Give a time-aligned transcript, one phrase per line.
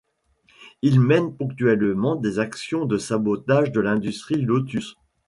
[0.81, 4.95] Ils mênent ponctuellement des actions de sabotage de l'industrie du lotus.